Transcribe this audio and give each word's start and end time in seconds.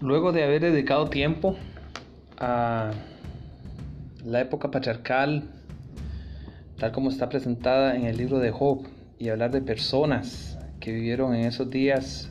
Luego 0.00 0.30
de 0.30 0.44
haber 0.44 0.62
dedicado 0.62 1.10
tiempo 1.10 1.56
a 2.38 2.92
la 4.24 4.40
época 4.40 4.70
patriarcal, 4.70 5.50
tal 6.78 6.92
como 6.92 7.10
está 7.10 7.28
presentada 7.28 7.96
en 7.96 8.04
el 8.04 8.16
libro 8.16 8.38
de 8.38 8.52
Job, 8.52 8.86
y 9.18 9.30
hablar 9.30 9.50
de 9.50 9.60
personas 9.60 10.56
que 10.78 10.92
vivieron 10.92 11.34
en 11.34 11.46
esos 11.46 11.68
días, 11.68 12.30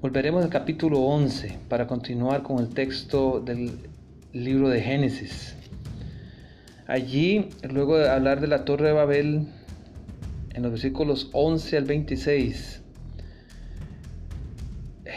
volveremos 0.00 0.44
al 0.44 0.50
capítulo 0.50 1.00
11 1.00 1.58
para 1.68 1.88
continuar 1.88 2.44
con 2.44 2.60
el 2.60 2.68
texto 2.68 3.40
del 3.40 3.72
libro 4.32 4.68
de 4.68 4.80
Génesis. 4.80 5.56
Allí, 6.86 7.48
luego 7.68 7.98
de 7.98 8.08
hablar 8.08 8.40
de 8.40 8.46
la 8.46 8.64
Torre 8.64 8.86
de 8.86 8.92
Babel, 8.92 9.48
en 10.54 10.62
los 10.62 10.70
versículos 10.70 11.28
11 11.32 11.76
al 11.76 11.84
26, 11.86 12.82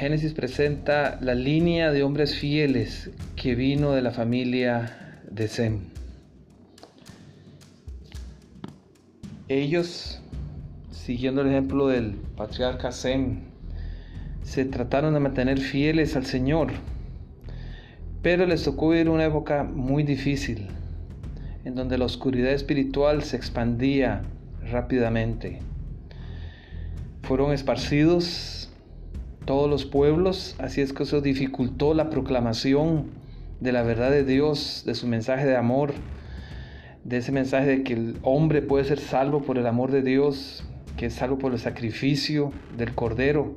Génesis 0.02 0.34
presenta 0.34 1.20
la 1.22 1.36
línea 1.36 1.92
de 1.92 2.02
hombres 2.02 2.36
fieles 2.36 3.12
que 3.36 3.54
vino 3.54 3.92
de 3.92 4.02
la 4.02 4.10
familia 4.10 5.20
de 5.30 5.48
Sem. 5.48 5.82
Ellos, 9.48 10.20
siguiendo 10.90 11.42
el 11.42 11.50
ejemplo 11.50 11.88
del 11.88 12.16
patriarca 12.36 12.92
Sem, 12.92 13.42
se 14.42 14.66
trataron 14.66 15.14
de 15.14 15.20
mantener 15.20 15.60
fieles 15.60 16.16
al 16.16 16.26
Señor, 16.26 16.72
pero 18.24 18.48
les 18.48 18.64
tocó 18.64 18.90
vivir 18.90 19.08
una 19.08 19.26
época 19.26 19.64
muy 19.64 20.02
difícil, 20.02 20.66
en 21.64 21.76
donde 21.76 22.00
la 22.00 22.06
oscuridad 22.06 22.54
espiritual 22.54 23.22
se 23.22 23.38
expandía 23.38 24.24
rápidamente. 24.64 25.60
Fueron 27.22 27.52
esparcidos 27.52 28.61
todos 29.52 29.70
los 29.70 29.84
pueblos, 29.84 30.56
así 30.60 30.80
es 30.80 30.94
que 30.94 31.04
eso 31.04 31.20
dificultó 31.20 31.94
la 31.94 32.10
proclamación 32.10 33.08
de 33.60 33.74
la 33.74 33.84
verdad 33.84 34.10
de 34.10 34.24
Dios, 34.24 34.84
de 34.86 34.96
su 34.96 35.08
mensaje 35.08 35.46
de 35.46 35.58
amor, 35.58 35.94
de 37.04 37.18
ese 37.18 37.34
mensaje 37.34 37.66
de 37.66 37.84
que 37.84 37.92
el 37.92 38.16
hombre 38.22 38.62
puede 38.62 38.86
ser 38.86 39.00
salvo 39.00 39.42
por 39.42 39.58
el 39.58 39.68
amor 39.68 39.92
de 39.92 40.04
Dios, 40.04 40.64
que 40.96 41.08
es 41.08 41.16
salvo 41.16 41.38
por 41.38 41.52
el 41.52 41.60
sacrificio 41.60 42.54
del 42.78 42.96
Cordero. 42.96 43.56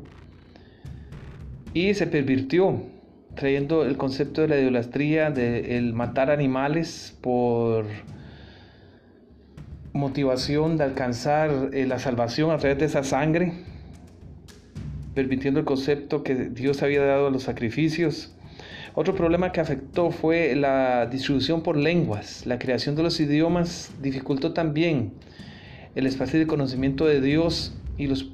Y 1.74 1.94
se 1.94 2.08
pervirtió, 2.08 2.82
trayendo 3.36 3.84
el 3.84 3.96
concepto 3.96 4.40
de 4.40 4.48
la 4.48 4.58
idolatría, 4.58 5.30
de 5.30 5.78
el 5.78 5.92
matar 5.92 6.28
animales 6.28 7.16
por 7.20 7.84
motivación 9.92 10.76
de 10.76 10.82
alcanzar 10.82 11.70
eh, 11.72 11.86
la 11.86 12.00
salvación 12.00 12.50
a 12.50 12.58
través 12.58 12.80
de 12.80 12.86
esa 12.86 13.04
sangre 13.04 13.73
permitiendo 15.14 15.60
el 15.60 15.66
concepto 15.66 16.22
que 16.22 16.34
Dios 16.34 16.82
había 16.82 17.04
dado 17.04 17.28
a 17.28 17.30
los 17.30 17.44
sacrificios. 17.44 18.34
Otro 18.94 19.14
problema 19.14 19.52
que 19.52 19.60
afectó 19.60 20.10
fue 20.10 20.54
la 20.54 21.06
distribución 21.06 21.62
por 21.62 21.76
lenguas. 21.76 22.46
La 22.46 22.58
creación 22.58 22.94
de 22.94 23.02
los 23.02 23.18
idiomas 23.20 23.92
dificultó 24.02 24.52
también 24.52 25.14
el 25.94 26.06
espacio 26.06 26.38
de 26.38 26.46
conocimiento 26.46 27.06
de 27.06 27.20
Dios 27.20 27.76
y 27.96 28.06
los 28.06 28.30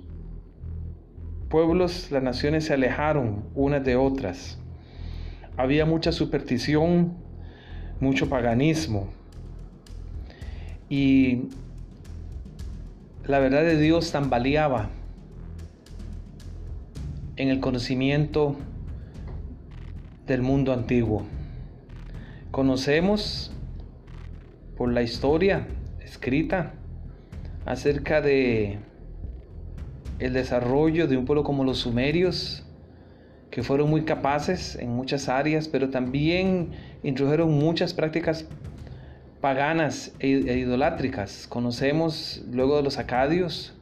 pueblos, 1.48 2.10
las 2.10 2.22
naciones 2.22 2.64
se 2.64 2.74
alejaron 2.74 3.44
unas 3.54 3.84
de 3.84 3.96
otras. 3.96 4.58
Había 5.56 5.84
mucha 5.84 6.12
superstición, 6.12 7.14
mucho 7.98 8.28
paganismo. 8.28 9.08
Y 10.88 11.42
la 13.26 13.38
verdad 13.40 13.62
de 13.62 13.78
Dios 13.78 14.12
tambaleaba 14.12 14.90
en 17.40 17.48
el 17.48 17.58
conocimiento 17.60 18.54
del 20.26 20.42
mundo 20.42 20.74
antiguo. 20.74 21.24
Conocemos 22.50 23.50
por 24.76 24.92
la 24.92 25.00
historia 25.00 25.66
escrita 26.04 26.74
acerca 27.64 28.20
de 28.20 28.78
el 30.18 30.34
desarrollo 30.34 31.08
de 31.08 31.16
un 31.16 31.24
pueblo 31.24 31.42
como 31.42 31.64
los 31.64 31.78
sumerios, 31.78 32.66
que 33.50 33.62
fueron 33.62 33.88
muy 33.88 34.02
capaces 34.02 34.76
en 34.76 34.90
muchas 34.90 35.30
áreas, 35.30 35.66
pero 35.66 35.88
también 35.88 36.72
introdujeron 37.02 37.50
muchas 37.58 37.94
prácticas 37.94 38.44
paganas 39.40 40.12
e, 40.20 40.28
e 40.28 40.58
idolátricas. 40.58 41.46
Conocemos 41.48 42.44
luego 42.52 42.76
de 42.76 42.82
los 42.82 42.98
acadios, 42.98 43.79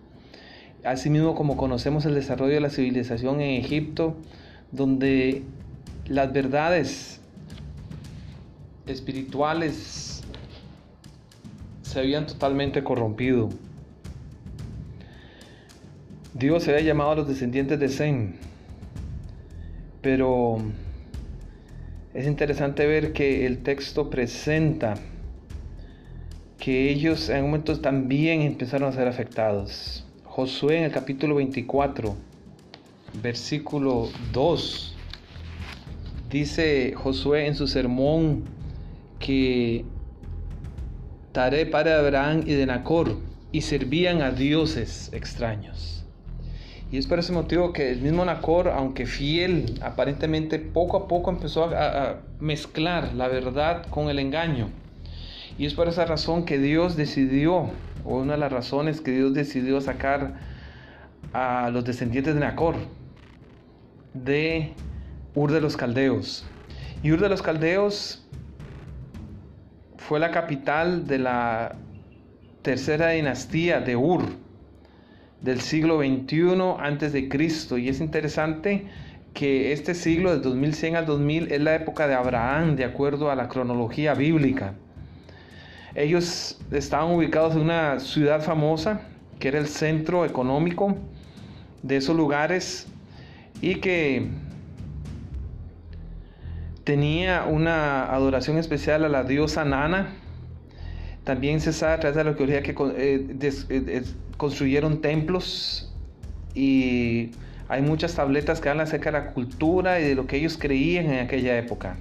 Asimismo, 0.85 1.35
como 1.35 1.57
conocemos 1.57 2.05
el 2.07 2.15
desarrollo 2.15 2.55
de 2.55 2.61
la 2.61 2.71
civilización 2.71 3.41
en 3.41 3.63
Egipto, 3.63 4.17
donde 4.71 5.43
las 6.07 6.33
verdades 6.33 7.21
espirituales 8.87 10.23
se 11.83 11.99
habían 11.99 12.27
totalmente 12.27 12.85
corrompido. 12.85 13.49
Dios 16.35 16.63
se 16.63 16.71
había 16.73 16.85
llamado 16.85 17.11
a 17.11 17.17
los 17.17 17.29
descendientes 17.29 17.81
de 17.81 17.89
Sem, 17.89 18.35
pero 20.01 20.59
es 22.15 22.27
interesante 22.27 22.87
ver 22.87 23.13
que 23.13 23.47
el 23.47 23.59
texto 23.63 24.11
presenta 24.11 24.95
que 26.59 26.91
ellos 26.91 27.29
en 27.29 27.45
un 27.45 27.51
momento 27.51 27.81
también 27.81 28.43
empezaron 28.43 28.89
a 28.89 28.93
ser 28.93 29.09
afectados. 29.09 30.08
Josué 30.39 30.79
en 30.79 30.85
el 30.85 30.93
capítulo 30.93 31.35
24, 31.35 32.15
versículo 33.21 34.09
2, 34.33 34.95
dice 36.31 36.95
Josué 36.95 37.49
en 37.49 37.57
su 37.57 37.67
sermón 37.67 38.45
que 39.19 39.85
Taré 41.33 41.67
para 41.67 41.99
Abraham 41.99 42.45
y 42.47 42.53
de 42.53 42.67
Nacor 42.67 43.17
y 43.51 43.63
servían 43.63 44.23
a 44.23 44.31
dioses 44.31 45.11
extraños. 45.13 46.05
Y 46.93 46.99
es 46.99 47.09
por 47.09 47.19
ese 47.19 47.33
motivo 47.33 47.73
que 47.73 47.91
el 47.91 48.01
mismo 48.01 48.25
Nacor, 48.25 48.69
aunque 48.69 49.07
fiel, 49.07 49.75
aparentemente 49.81 50.61
poco 50.61 50.99
a 50.99 51.09
poco 51.09 51.33
empezó 51.33 51.65
a, 51.65 52.21
mezclar 52.39 53.13
la 53.15 53.27
verdad 53.27 53.87
con 53.91 54.09
el 54.09 54.21
engaño. 54.21 54.69
Y 55.59 55.67
es 55.67 55.75
por 55.75 55.89
esa 55.89 56.05
razón 56.05 56.45
que 56.45 56.61
Dios 56.61 56.95
decidió 56.95 57.73
una 58.05 58.35
de 58.35 58.39
las 58.39 58.53
razones 58.53 59.01
que 59.01 59.13
Dios 59.13 59.35
decidió 59.35 59.81
sacar 59.81 60.35
a 61.33 61.71
los 61.71 61.85
descendientes 61.85 62.35
de 62.35 62.41
Nacor 62.41 62.77
de 64.15 64.73
Ur 65.35 65.53
de 65.53 65.61
los 65.61 65.77
Caldeos. 65.77 66.47
Y 67.03 67.13
Ur 67.13 67.21
de 67.21 67.29
los 67.29 67.43
Caldeos 67.43 68.27
fue 69.97 70.19
la 70.19 70.31
capital 70.31 71.07
de 71.07 71.19
la 71.19 71.77
tercera 72.63 73.11
dinastía 73.11 73.81
de 73.81 73.97
Ur 73.97 74.25
del 75.41 75.61
siglo 75.61 75.99
XXI 75.99 76.77
antes 76.81 77.13
de 77.13 77.29
Cristo 77.29 77.79
y 77.79 77.89
es 77.89 78.01
interesante 78.01 78.87
que 79.35 79.73
este 79.73 79.95
siglo 79.95 80.33
de 80.33 80.41
2100 80.41 80.97
al 80.97 81.07
2000 81.07 81.53
es 81.53 81.61
la 81.61 81.77
época 81.77 82.09
de 82.09 82.15
Abraham 82.15 82.75
de 82.75 82.85
acuerdo 82.85 83.31
a 83.31 83.37
la 83.37 83.49
cronología 83.49 84.15
bíblica. 84.15 84.75
Ellos 85.99 86.61
estaban 86.71 87.11
ubicados 87.11 87.57
en 87.57 87.63
una 87.63 87.99
ciudad 87.99 88.41
famosa 88.41 89.01
que 89.41 89.49
era 89.49 89.59
el 89.59 89.67
centro 89.67 90.25
económico 90.25 90.97
de 91.83 91.97
esos 91.97 92.17
lugares 92.17 92.87
y 93.61 93.81
que 93.81 94.29
tenía 96.85 97.47
una 97.47 98.15
adoración 98.15 98.59
especial 98.59 99.05
a 99.07 99.09
la 99.09 99.25
diosa 99.25 99.65
Nana. 99.65 100.15
También 101.25 101.61
se 101.61 101.73
sabe 101.73 101.95
a 101.95 101.99
través 101.99 102.17
de 102.17 102.23
la 102.23 102.31
arqueología 102.31 102.63
que 102.63 102.77
eh, 102.97 103.65
eh, 103.69 104.05
construyeron 104.37 105.01
templos 105.01 105.93
y 106.55 107.33
hay 107.69 107.83
muchas 107.83 108.15
tabletas 108.15 108.61
que 108.61 108.69
hablan 108.69 108.87
acerca 108.87 109.11
de 109.11 109.19
la 109.19 109.33
cultura 109.33 109.99
y 109.99 110.05
de 110.05 110.15
lo 110.15 110.29
que 110.29 110.37
ellos 110.37 110.59
creían 110.59 111.07
en 111.07 111.27
aquella 111.27 111.59
época. 111.59 111.97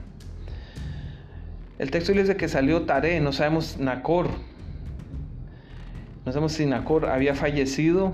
El 1.79 1.91
texto 1.91 2.11
dice 2.11 2.35
que 2.35 2.47
salió 2.47 2.83
Tare, 2.83 3.19
no 3.19 3.31
sabemos 3.31 3.77
Nacor. 3.77 4.29
No 6.25 6.31
sabemos 6.31 6.53
si 6.53 6.65
Nacor 6.65 7.05
había 7.05 7.35
fallecido 7.35 8.13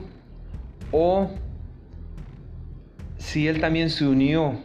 o 0.91 1.31
si 3.17 3.47
él 3.47 3.61
también 3.61 3.89
se 3.89 4.05
unió 4.05 4.59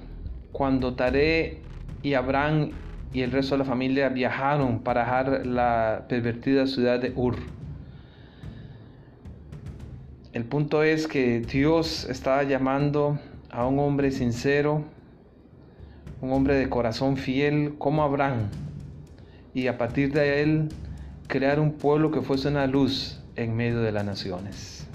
cuando 0.51 0.95
Tare 0.95 1.61
y 2.03 2.15
Abraham 2.15 2.73
y 3.13 3.23
el 3.23 3.31
resto 3.31 3.55
de 3.55 3.61
la 3.61 3.65
familia 3.65 4.09
viajaron 4.09 4.81
para 4.81 5.03
dejar 5.03 5.47
la 5.47 6.07
pervertida 6.09 6.67
ciudad 6.67 6.99
de 6.99 7.13
Ur. 7.15 7.37
El 10.33 10.45
punto 10.45 10.83
es 10.83 11.07
que 11.07 11.41
Dios 11.41 12.05
estaba 12.11 12.43
llamando 12.43 13.19
a 13.51 13.65
un 13.65 13.79
hombre 13.79 14.11
sincero, 14.11 14.83
un 16.21 16.33
hombre 16.33 16.57
de 16.57 16.69
corazón 16.69 17.17
fiel 17.17 17.77
como 17.79 18.03
Abraham 18.03 18.51
y 19.59 19.69
a 19.69 19.77
partir 19.77 20.13
de 20.13 20.43
él 20.43 20.69
crear 21.27 21.61
un 21.61 21.73
pueblo 21.73 22.11
que 22.11 22.23
fuese 22.23 22.49
una 22.49 22.67
luz 22.67 23.21
en 23.37 23.57
medio 23.57 23.81
de 23.81 23.93
las 23.93 24.05
naciones. 24.05 24.88